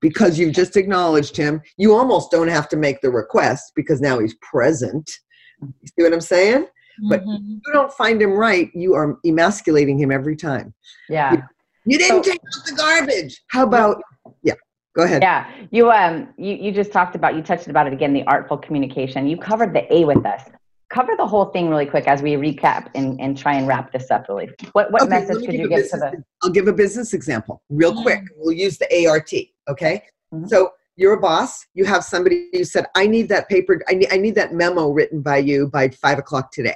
[0.00, 4.18] Because you've just acknowledged him, you almost don't have to make the request because now
[4.18, 5.08] he's present.
[5.60, 6.66] You see what I'm saying?
[7.08, 7.32] But mm-hmm.
[7.32, 10.74] if you don't find him right, you are emasculating him every time.
[11.08, 11.32] Yeah.
[11.32, 11.42] You
[11.96, 13.42] didn't so, take out the garbage.
[13.50, 14.02] How about
[14.42, 14.54] yeah?
[14.94, 15.22] Go ahead.
[15.22, 18.58] Yeah, you um you you just talked about you touched about it again the artful
[18.58, 19.28] communication.
[19.28, 20.42] You covered the A with us.
[20.90, 24.10] Cover the whole thing really quick as we recap and, and try and wrap this
[24.10, 24.50] up really.
[24.72, 27.92] What what okay, message could you give to the I'll give a business example real
[27.92, 28.02] mm-hmm.
[28.02, 28.20] quick.
[28.36, 29.32] We'll use the ART,
[29.68, 30.02] okay?
[30.34, 30.46] Mm-hmm.
[30.48, 34.08] So you're a boss, you have somebody who said, I need that paper, I need
[34.10, 36.74] I need that memo written by you by five o'clock today.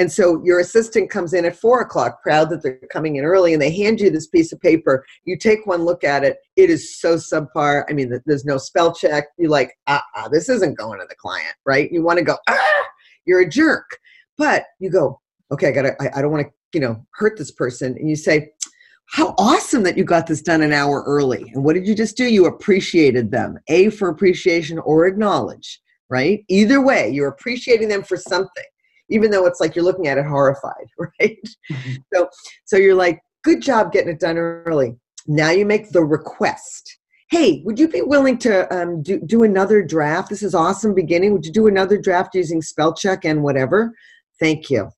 [0.00, 3.52] And so your assistant comes in at four o'clock, proud that they're coming in early,
[3.52, 5.04] and they hand you this piece of paper.
[5.24, 6.38] You take one look at it.
[6.56, 7.84] It is so subpar.
[7.86, 9.26] I mean, there's no spell check.
[9.36, 11.92] You're like, ah, uh-uh, this isn't going to the client, right?
[11.92, 12.84] You want to go, ah,
[13.26, 13.84] you're a jerk.
[14.38, 15.20] But you go,
[15.52, 17.94] okay, I gotta, I, I don't want to, you know, hurt this person.
[17.98, 18.52] And you say,
[19.10, 21.50] how awesome that you got this done an hour early.
[21.52, 22.24] And what did you just do?
[22.24, 23.58] You appreciated them.
[23.68, 26.42] A for appreciation or acknowledge, right?
[26.48, 28.64] Either way, you're appreciating them for something
[29.10, 31.38] even though it's like you're looking at it horrified, right?
[31.70, 31.94] Mm-hmm.
[32.14, 32.28] So,
[32.64, 34.96] so you're like, good job getting it done early.
[35.26, 36.98] Now you make the request.
[37.30, 40.30] Hey, would you be willing to um, do, do another draft?
[40.30, 41.32] This is awesome beginning.
[41.32, 43.92] Would you do another draft using spell check and whatever?
[44.40, 44.90] Thank you.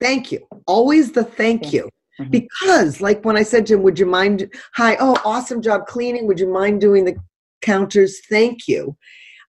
[0.00, 0.40] Thank you.
[0.66, 1.88] Always the thank you.
[2.20, 2.30] Mm-hmm.
[2.30, 4.52] Because, like when I said to him, Would you mind?
[4.74, 6.26] Hi, oh, awesome job cleaning.
[6.26, 7.14] Would you mind doing the
[7.62, 8.20] counters?
[8.28, 8.96] Thank you.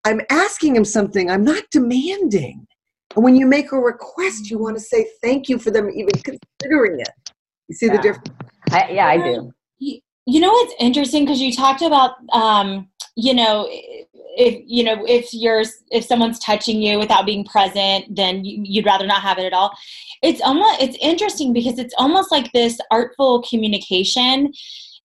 [0.05, 2.65] I'm asking him something, I'm not demanding.
[3.15, 6.13] And when you make a request, you want to say thank you for them even
[6.23, 7.09] considering it.
[7.67, 7.97] You see yeah.
[7.97, 8.29] the difference?
[8.71, 9.51] I, yeah, I do.
[9.79, 13.67] You know what's interesting because you talked about, um, you know,
[14.39, 19.07] if you know if you're if someone's touching you without being present, then you'd rather
[19.07, 19.71] not have it at all.
[20.21, 24.53] It's almost it's interesting because it's almost like this artful communication.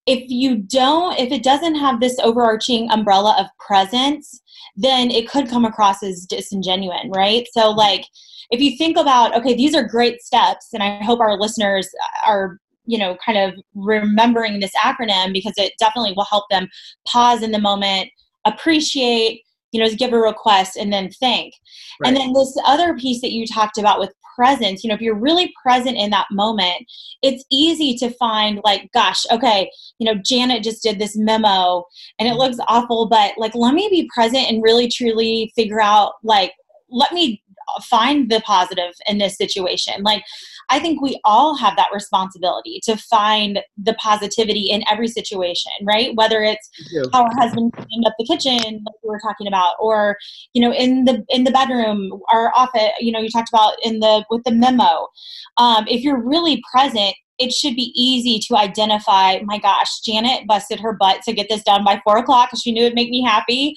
[0.07, 4.43] If you don't, if it doesn't have this overarching umbrella of presence,
[4.77, 7.47] then it could come across as disingenuous, right?
[7.53, 8.05] So, like,
[8.51, 11.89] if you think about, okay, these are great steps, and I hope our listeners
[12.27, 16.69] are you know kind of remembering this acronym because it definitely will help them
[17.07, 18.11] pause in the moment
[18.45, 19.43] appreciate
[19.75, 21.53] you know give a request and then think
[22.01, 22.09] right.
[22.09, 25.19] and then this other piece that you talked about with presence you know if you're
[25.19, 26.87] really present in that moment
[27.23, 31.85] it's easy to find like gosh okay you know janet just did this memo
[32.19, 32.41] and it mm-hmm.
[32.41, 36.53] looks awful but like let me be present and really truly figure out like
[36.91, 37.43] let me
[37.83, 40.25] find the positive in this situation like
[40.71, 46.15] I think we all have that responsibility to find the positivity in every situation, right?
[46.15, 46.69] Whether it's
[47.13, 50.17] how our husband cleaned up the kitchen, like we were talking about, or
[50.53, 52.91] you know, in the in the bedroom, our office.
[53.01, 55.09] You know, you talked about in the with the memo.
[55.57, 59.39] Um, if you're really present, it should be easy to identify.
[59.45, 62.73] My gosh, Janet busted her butt to get this done by four o'clock because she
[62.73, 63.75] knew it'd make me happy.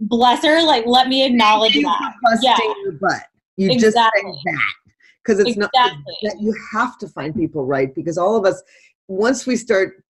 [0.00, 0.62] Bless her.
[0.62, 2.14] Like, let me acknowledge that.
[2.42, 2.56] yeah.
[2.82, 3.22] your butt.
[3.56, 4.22] You exactly.
[4.22, 4.74] just say that
[5.24, 5.80] because it's exactly.
[5.80, 8.62] not that you have to find people right because all of us
[9.08, 10.04] once we start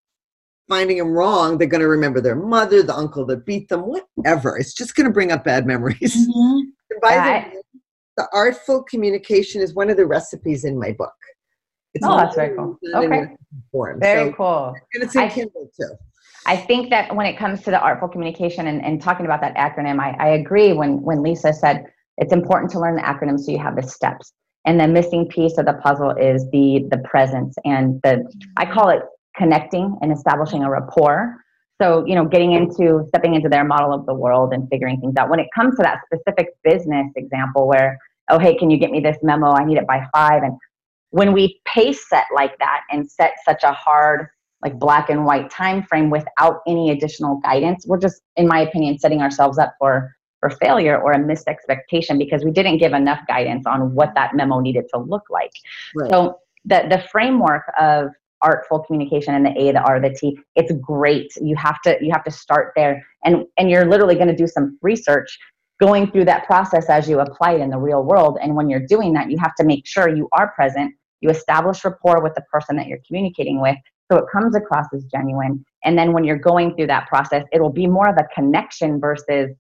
[0.69, 4.57] finding them wrong they're going to remember their mother the uncle that beat them whatever
[4.57, 6.61] it's just going to bring up bad memories mm-hmm.
[7.01, 7.53] by the way
[8.17, 11.13] the artful communication is one of the recipes in my book
[11.95, 13.27] it's oh that's very cool okay
[13.71, 14.01] form.
[14.01, 15.91] very so, cool and it's in I, kindle too
[16.47, 19.55] I think that when it comes to the artful communication and, and talking about that
[19.57, 21.87] acronym, I, I agree when, when Lisa said
[22.19, 24.33] it's important to learn the acronym so you have the steps.
[24.67, 28.25] And the missing piece of the puzzle is the the presence and the
[28.57, 29.03] i call it
[29.37, 31.37] connecting and establishing a rapport.
[31.83, 35.17] So you know getting into stepping into their model of the world and figuring things
[35.19, 35.29] out.
[35.29, 37.99] When it comes to that specific business example where
[38.31, 39.53] oh hey can you get me this memo?
[39.53, 40.43] I need it by five.
[40.43, 40.57] And
[41.11, 44.29] when we pace set like that and set such a hard
[44.65, 47.87] like black and white time frame without any additional guidance.
[47.87, 52.19] We're just in my opinion setting ourselves up for for failure or a missed expectation
[52.19, 55.53] because we didn't give enough guidance on what that memo needed to look like.
[55.95, 56.11] Right.
[56.11, 58.09] so the the framework of
[58.41, 61.33] artful communication and the a the r the t it's great.
[61.41, 63.07] You have to you have to start there.
[63.25, 65.39] And and you're literally going to do some research
[65.81, 68.39] going through that process as you apply it in the real world.
[68.41, 70.95] And when you're doing that you have to make sure you are present.
[71.21, 73.77] You establish rapport with the person that you're communicating with
[74.11, 75.65] so it comes across as genuine.
[75.85, 79.51] And then when you're going through that process, it'll be more of a connection versus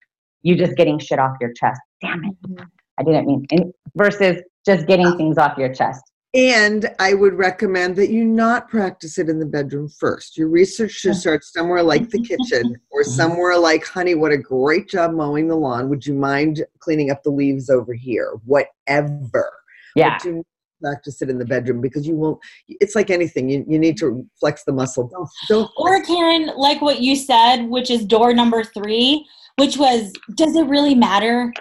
[0.43, 1.81] you just getting shit off your chest.
[2.01, 2.35] Damn it.
[2.47, 2.65] Mm-hmm.
[2.99, 6.03] I didn't mean and versus just getting things off your chest.
[6.33, 10.37] And I would recommend that you not practice it in the bedroom first.
[10.37, 13.11] Your research should start somewhere like the kitchen or mm-hmm.
[13.11, 15.89] somewhere like, honey, what a great job mowing the lawn.
[15.89, 18.35] Would you mind cleaning up the leaves over here?
[18.45, 19.51] Whatever.
[19.97, 20.19] Yeah
[20.83, 24.27] practice sit in the bedroom because you won't it's like anything you, you need to
[24.39, 28.63] flex the muscle don't, don't or karen like what you said which is door number
[28.63, 31.53] three which was does it really matter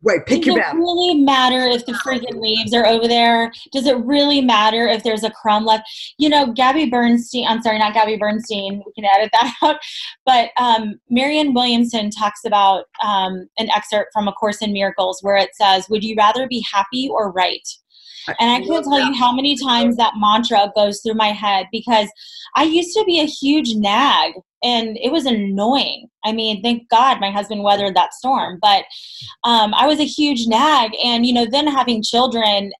[0.00, 3.50] Right, pick Does your it really matter if the freaking leaves are over there?
[3.72, 5.90] Does it really matter if there's a crumb left?
[6.18, 9.78] You know, Gabby Bernstein, I'm sorry, not Gabby Bernstein, we can edit that out,
[10.24, 15.36] but um, Marianne Williamson talks about um, an excerpt from A Course in Miracles where
[15.36, 17.66] it says, Would you rather be happy or right?
[18.40, 22.08] And I can't tell you how many times that mantra goes through my head because
[22.56, 26.08] I used to be a huge nag and it was annoying.
[26.24, 28.84] I mean, thank God my husband weathered that storm, but
[29.44, 30.92] um, I was a huge nag.
[31.04, 32.72] And, you know, then having children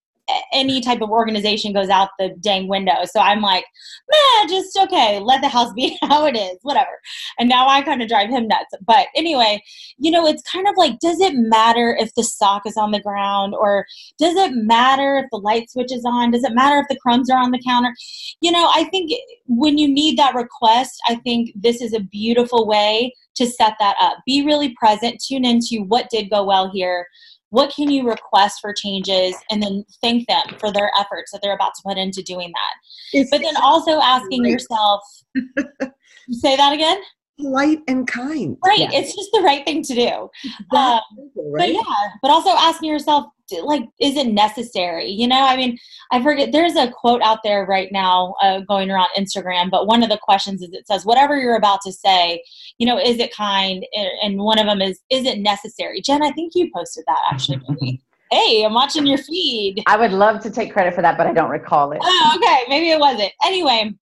[0.52, 3.04] any type of organization goes out the dang window.
[3.04, 3.64] So I'm like,
[4.10, 7.00] man, just okay, let the house be how it is, whatever.
[7.38, 8.74] And now I kind of drive him nuts.
[8.86, 9.62] But anyway,
[9.98, 13.00] you know, it's kind of like, does it matter if the sock is on the
[13.00, 13.86] ground or
[14.18, 16.30] does it matter if the light switch is on?
[16.30, 17.94] Does it matter if the crumbs are on the counter?
[18.40, 19.12] You know, I think
[19.46, 23.96] when you need that request, I think this is a beautiful way to set that
[24.00, 24.18] up.
[24.26, 27.06] Be really present, tune into what did go well here
[27.50, 31.54] what can you request for changes and then thank them for their efforts that they're
[31.54, 33.18] about to put into doing that.
[33.18, 35.00] It's, but then also asking yourself
[36.30, 36.98] say that again
[37.38, 38.56] polite and kind.
[38.64, 38.88] Right yeah.
[38.92, 40.76] it's just the right thing to do.
[40.76, 41.60] Um, simple, right?
[41.60, 43.26] but yeah but also asking yourself
[43.62, 45.08] like is it necessary?
[45.08, 45.78] You know i mean
[46.10, 50.02] i forget there's a quote out there right now uh, going around instagram but one
[50.02, 52.42] of the questions is it says whatever you're about to say
[52.78, 53.86] you know is it kind?
[54.22, 56.00] And one of them is is it necessary?
[56.00, 57.60] Jen i think you posted that actually
[58.30, 59.82] hey i'm watching your feed.
[59.86, 62.00] I would love to take credit for that but i don't recall it.
[62.02, 63.32] Oh okay maybe it wasn't.
[63.44, 63.94] Anyway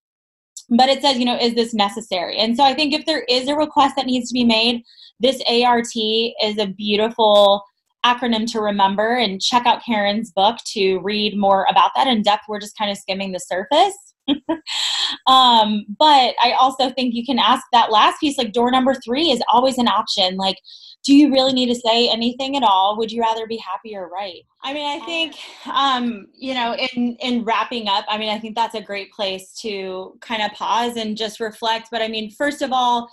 [0.70, 3.48] but it says you know is this necessary and so i think if there is
[3.48, 4.82] a request that needs to be made
[5.20, 7.62] this art is a beautiful
[8.06, 12.44] acronym to remember and check out Karen's book to read more about that in depth.
[12.48, 13.96] We're just kind of skimming the surface.
[15.26, 19.30] um, but I also think you can ask that last piece, like door number three
[19.30, 20.36] is always an option.
[20.36, 20.56] Like,
[21.04, 22.96] do you really need to say anything at all?
[22.98, 24.42] Would you rather be happy or right?
[24.62, 25.36] I mean, I think,
[25.72, 29.52] um, you know, in in wrapping up, I mean, I think that's a great place
[29.62, 31.88] to kind of pause and just reflect.
[31.92, 33.08] But I mean, first of all,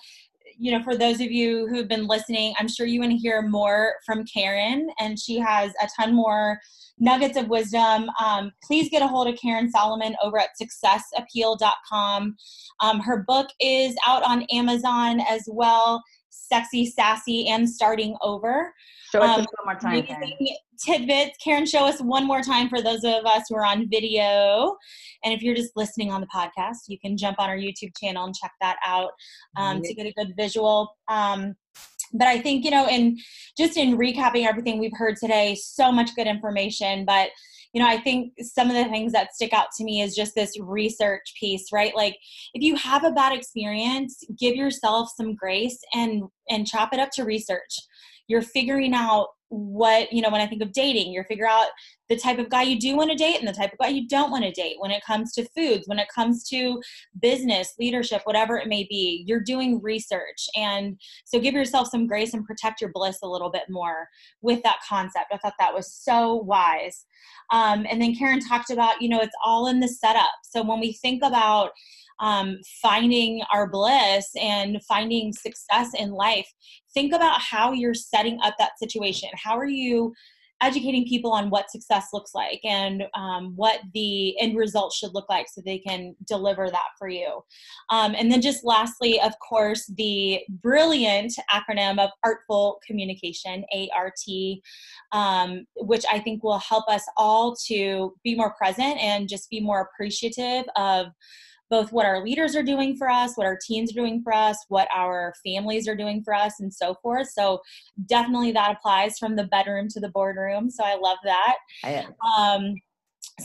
[0.58, 3.42] you know, for those of you who've been listening, I'm sure you want to hear
[3.42, 6.60] more from Karen, and she has a ton more
[7.00, 8.10] nuggets of wisdom.
[8.24, 12.36] Um, please get a hold of Karen Solomon over at successappeal.com.
[12.80, 16.02] Um, her book is out on Amazon as well
[16.54, 18.74] Sexy, Sassy, and Starting Over.
[19.12, 20.06] Show us um, one more time.
[20.84, 21.38] Tidbits.
[21.44, 24.76] Karen, show us one more time for those of us who are on video.
[25.24, 28.26] And if you're just listening on the podcast, you can jump on our YouTube channel
[28.26, 29.12] and check that out
[29.56, 29.84] um, mm-hmm.
[29.84, 30.90] to get a good visual.
[31.08, 31.56] Um,
[32.14, 33.18] but I think, you know, in
[33.58, 37.06] just in recapping everything we've heard today, so much good information.
[37.06, 37.30] But
[37.74, 40.36] you know, I think some of the things that stick out to me is just
[40.36, 41.96] this research piece, right?
[41.96, 42.16] Like
[42.54, 47.10] if you have a bad experience, give yourself some grace and and chop it up
[47.14, 47.76] to research.
[48.28, 51.68] You're figuring out what you know when i think of dating you're figure out
[52.10, 54.08] the type of guy you do want to date and the type of guy you
[54.08, 54.76] don't want to date.
[54.80, 56.82] When it comes to foods when it comes to
[57.22, 60.48] business leadership whatever it may be you're doing research.
[60.56, 64.08] And so give yourself some grace and protect your bliss a little bit more
[64.42, 65.32] with that concept.
[65.32, 67.06] I thought that was so wise.
[67.52, 70.32] Um, and then karen talked about you know it's all in the setup.
[70.44, 71.72] So when we think about
[72.24, 76.48] um, finding our bliss and finding success in life,
[76.94, 79.30] think about how you're setting up that situation.
[79.36, 80.14] How are you
[80.62, 85.28] educating people on what success looks like and um, what the end result should look
[85.28, 87.42] like so they can deliver that for you.
[87.90, 94.14] Um, and then, just lastly, of course, the brilliant acronym of Artful Communication, ART,
[95.12, 99.60] um, which I think will help us all to be more present and just be
[99.60, 101.08] more appreciative of
[101.74, 104.64] both what our leaders are doing for us, what our teens are doing for us,
[104.68, 107.28] what our families are doing for us, and so forth.
[107.32, 107.62] So
[108.06, 110.70] definitely that applies from the bedroom to the boardroom.
[110.70, 111.56] So I love that.
[111.84, 112.06] I,
[112.38, 112.76] Um,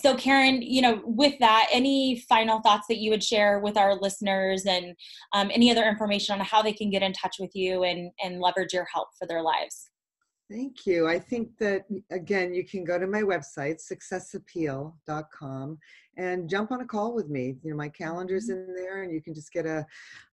[0.02, 3.98] so Karen, you know, with that, any final thoughts that you would share with our
[3.98, 4.94] listeners, and
[5.32, 8.42] um, any other information on how they can get in touch with you and and
[8.42, 9.88] leverage your help for their lives?
[10.50, 11.06] Thank you.
[11.06, 15.78] I think that, again, you can go to my website, successappeal.com,
[16.16, 17.56] and jump on a call with me.
[17.62, 19.84] You know, my calendar's in there, and you can just get a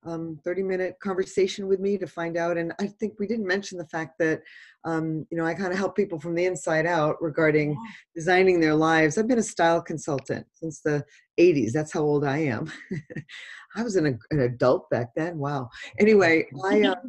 [0.06, 2.58] 30 um, minute conversation with me to find out.
[2.58, 4.42] And I think we didn't mention the fact that,
[4.86, 7.92] um, you know, I kind of help people from the inside out regarding yeah.
[8.16, 9.18] designing their lives.
[9.18, 11.04] I've been a style consultant since the
[11.38, 11.74] 80s.
[11.74, 12.72] That's how old I am.
[13.76, 15.38] I was an, an adult back then.
[15.40, 15.70] Wow.
[16.00, 16.84] Anyway, I.
[16.84, 16.96] Uh,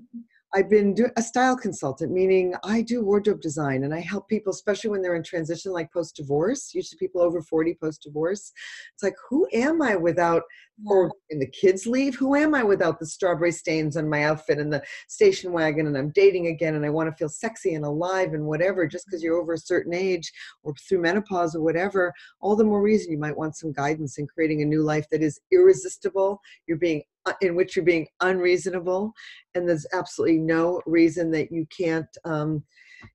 [0.57, 4.53] I've been do- a style consultant, meaning I do wardrobe design and I help people,
[4.53, 6.75] especially when they're in transition, like post divorce.
[6.75, 8.53] Usually, people over 40 post divorce.
[8.95, 10.45] It's like, who am I without,
[10.85, 14.59] or in the kids leave, who am I without the strawberry stains on my outfit
[14.59, 17.85] and the station wagon and I'm dating again and I want to feel sexy and
[17.85, 20.31] alive and whatever, just because you're over a certain age
[20.63, 24.27] or through menopause or whatever, all the more reason you might want some guidance in
[24.27, 26.41] creating a new life that is irresistible.
[26.67, 27.03] You're being
[27.41, 29.13] in which you're being unreasonable
[29.55, 32.63] and there's absolutely no reason that you can't um,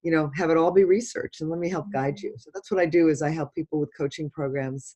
[0.04, 2.70] you know have it all be research and let me help guide you so that's
[2.70, 4.96] what i do is i help people with coaching programs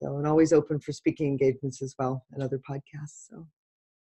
[0.00, 3.46] so and always open for speaking engagements as well and other podcasts so.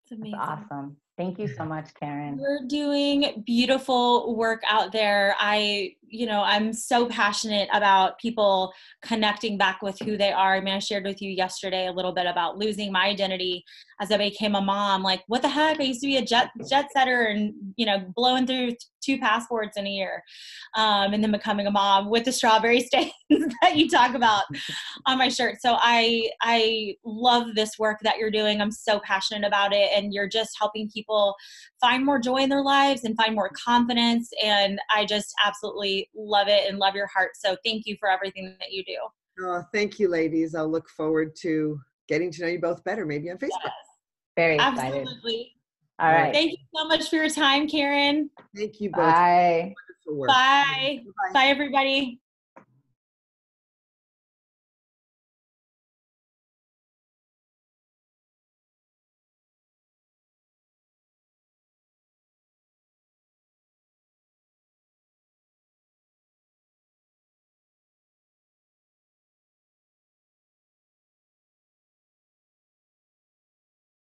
[0.03, 0.39] It's amazing.
[0.39, 0.97] That's awesome.
[1.17, 2.39] Thank you so much karen.
[2.39, 5.35] You're doing beautiful work out there.
[5.39, 8.71] I you know i'm so passionate about people
[9.01, 10.55] connecting back with who they are.
[10.55, 13.65] I mean i shared with you yesterday a little bit about losing my identity
[13.99, 15.79] as I became a mom, like what the heck?
[15.79, 19.77] I used to be a jet jet setter and you know blowing through two passports
[19.77, 20.23] in a year,
[20.75, 23.13] um, and then becoming a mom with the strawberry stains
[23.61, 24.43] that you talk about
[25.05, 25.55] on my shirt.
[25.61, 28.61] So I I love this work that you're doing.
[28.61, 31.35] I'm so passionate about it, and you're just helping people
[31.81, 34.29] find more joy in their lives and find more confidence.
[34.43, 37.31] And I just absolutely love it and love your heart.
[37.35, 38.97] So thank you for everything that you do.
[39.39, 40.55] Oh, thank you, ladies.
[40.55, 43.49] I'll look forward to getting to know you both better, maybe on Facebook.
[43.63, 43.73] Yes.
[44.37, 45.01] Very excited.
[45.01, 45.55] Absolutely.
[45.99, 46.31] All right.
[46.31, 48.29] Thank you so much for your time, Karen.
[48.55, 49.03] Thank you both.
[49.03, 49.73] Bye.
[50.05, 50.25] Bye.
[50.27, 52.21] Bye, Bye everybody.